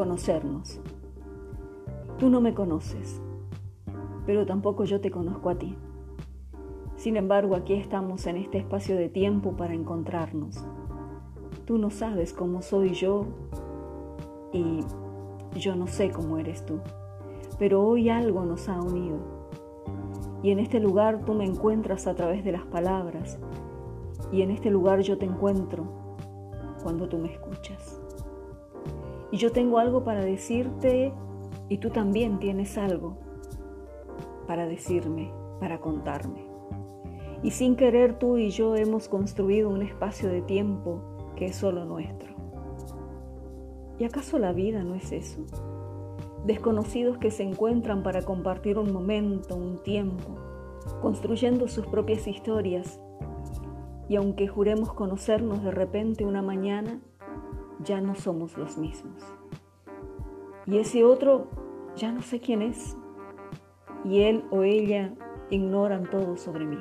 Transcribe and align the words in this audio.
conocernos. 0.00 0.80
Tú 2.18 2.30
no 2.30 2.40
me 2.40 2.54
conoces, 2.54 3.20
pero 4.24 4.46
tampoco 4.46 4.84
yo 4.84 5.02
te 5.02 5.10
conozco 5.10 5.50
a 5.50 5.56
ti. 5.56 5.76
Sin 6.96 7.18
embargo, 7.18 7.54
aquí 7.54 7.74
estamos 7.74 8.26
en 8.26 8.38
este 8.38 8.56
espacio 8.56 8.96
de 8.96 9.10
tiempo 9.10 9.58
para 9.58 9.74
encontrarnos. 9.74 10.64
Tú 11.66 11.76
no 11.76 11.90
sabes 11.90 12.32
cómo 12.32 12.62
soy 12.62 12.94
yo 12.94 13.26
y 14.54 14.80
yo 15.58 15.76
no 15.76 15.86
sé 15.86 16.10
cómo 16.10 16.38
eres 16.38 16.64
tú, 16.64 16.78
pero 17.58 17.86
hoy 17.86 18.08
algo 18.08 18.46
nos 18.46 18.70
ha 18.70 18.80
unido. 18.80 19.18
Y 20.42 20.50
en 20.50 20.60
este 20.60 20.80
lugar 20.80 21.26
tú 21.26 21.34
me 21.34 21.44
encuentras 21.44 22.06
a 22.06 22.14
través 22.14 22.42
de 22.42 22.52
las 22.52 22.64
palabras 22.64 23.38
y 24.32 24.40
en 24.40 24.50
este 24.50 24.70
lugar 24.70 25.00
yo 25.00 25.18
te 25.18 25.26
encuentro 25.26 25.84
cuando 26.82 27.06
tú 27.06 27.18
me 27.18 27.30
escuchas. 27.30 28.00
Y 29.32 29.36
yo 29.36 29.52
tengo 29.52 29.78
algo 29.78 30.04
para 30.04 30.24
decirte 30.24 31.12
y 31.68 31.78
tú 31.78 31.90
también 31.90 32.38
tienes 32.38 32.76
algo 32.76 33.16
para 34.46 34.66
decirme, 34.66 35.32
para 35.60 35.80
contarme. 35.80 36.44
Y 37.42 37.52
sin 37.52 37.76
querer 37.76 38.18
tú 38.18 38.36
y 38.36 38.50
yo 38.50 38.74
hemos 38.76 39.08
construido 39.08 39.70
un 39.70 39.82
espacio 39.82 40.28
de 40.28 40.42
tiempo 40.42 41.00
que 41.36 41.46
es 41.46 41.56
solo 41.56 41.84
nuestro. 41.84 42.34
¿Y 43.98 44.04
acaso 44.04 44.38
la 44.38 44.52
vida 44.52 44.82
no 44.82 44.94
es 44.94 45.12
eso? 45.12 45.44
Desconocidos 46.44 47.18
que 47.18 47.30
se 47.30 47.44
encuentran 47.44 48.02
para 48.02 48.22
compartir 48.22 48.78
un 48.78 48.92
momento, 48.92 49.56
un 49.56 49.82
tiempo, 49.82 50.34
construyendo 51.00 51.68
sus 51.68 51.86
propias 51.86 52.26
historias. 52.26 53.00
Y 54.08 54.16
aunque 54.16 54.48
juremos 54.48 54.92
conocernos 54.92 55.62
de 55.62 55.70
repente 55.70 56.24
una 56.24 56.42
mañana, 56.42 57.00
ya 57.84 58.00
no 58.00 58.14
somos 58.14 58.56
los 58.56 58.76
mismos. 58.78 59.22
Y 60.66 60.78
ese 60.78 61.04
otro 61.04 61.48
ya 61.96 62.12
no 62.12 62.22
sé 62.22 62.40
quién 62.40 62.62
es. 62.62 62.96
Y 64.04 64.22
él 64.22 64.44
o 64.50 64.62
ella 64.62 65.14
ignoran 65.50 66.08
todo 66.08 66.36
sobre 66.36 66.66
mí. 66.66 66.78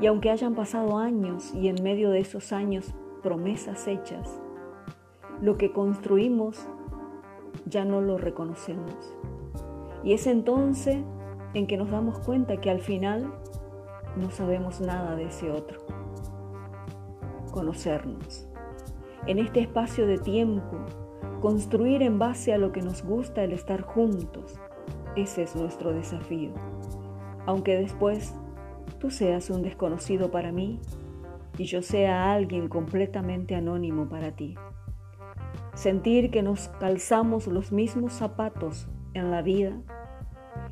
Y 0.00 0.06
aunque 0.06 0.30
hayan 0.30 0.54
pasado 0.54 0.98
años 0.98 1.52
y 1.54 1.68
en 1.68 1.82
medio 1.82 2.10
de 2.10 2.20
esos 2.20 2.52
años 2.52 2.94
promesas 3.22 3.86
hechas, 3.86 4.40
lo 5.40 5.56
que 5.56 5.72
construimos 5.72 6.66
ya 7.66 7.84
no 7.84 8.00
lo 8.00 8.18
reconocemos. 8.18 9.14
Y 10.02 10.14
es 10.14 10.26
entonces 10.26 10.98
en 11.54 11.66
que 11.66 11.76
nos 11.76 11.90
damos 11.90 12.18
cuenta 12.20 12.56
que 12.60 12.70
al 12.70 12.80
final 12.80 13.32
no 14.16 14.30
sabemos 14.30 14.80
nada 14.80 15.14
de 15.14 15.24
ese 15.24 15.50
otro. 15.50 15.80
Conocernos 17.52 18.51
en 19.26 19.38
este 19.38 19.60
espacio 19.60 20.06
de 20.06 20.18
tiempo, 20.18 20.78
construir 21.40 22.02
en 22.02 22.18
base 22.18 22.52
a 22.52 22.58
lo 22.58 22.72
que 22.72 22.82
nos 22.82 23.04
gusta 23.04 23.44
el 23.44 23.52
estar 23.52 23.82
juntos. 23.82 24.60
Ese 25.16 25.42
es 25.42 25.54
nuestro 25.54 25.92
desafío. 25.92 26.50
Aunque 27.46 27.76
después 27.76 28.34
tú 28.98 29.10
seas 29.10 29.50
un 29.50 29.62
desconocido 29.62 30.30
para 30.30 30.52
mí 30.52 30.80
y 31.58 31.64
yo 31.64 31.82
sea 31.82 32.32
alguien 32.32 32.68
completamente 32.68 33.54
anónimo 33.54 34.08
para 34.08 34.32
ti. 34.32 34.56
Sentir 35.74 36.30
que 36.30 36.42
nos 36.42 36.68
calzamos 36.68 37.46
los 37.46 37.72
mismos 37.72 38.12
zapatos 38.12 38.88
en 39.14 39.30
la 39.30 39.42
vida 39.42 39.72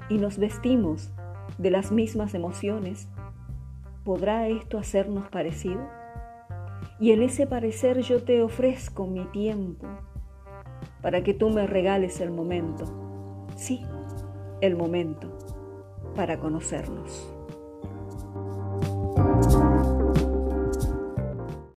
y 0.08 0.18
nos 0.18 0.38
vestimos 0.38 1.12
de 1.58 1.70
las 1.70 1.92
mismas 1.92 2.34
emociones, 2.34 3.08
¿podrá 4.04 4.48
esto 4.48 4.78
hacernos 4.78 5.28
parecidos? 5.28 5.99
Y 7.00 7.12
en 7.12 7.22
ese 7.22 7.46
parecer 7.46 8.02
yo 8.02 8.22
te 8.22 8.42
ofrezco 8.42 9.06
mi 9.06 9.24
tiempo 9.26 9.86
para 11.00 11.22
que 11.24 11.32
tú 11.32 11.48
me 11.48 11.66
regales 11.66 12.20
el 12.20 12.30
momento. 12.30 12.84
Sí, 13.56 13.82
el 14.60 14.76
momento 14.76 15.38
para 16.14 16.38
conocernos. 16.38 17.34